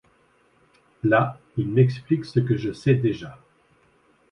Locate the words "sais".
2.73-2.95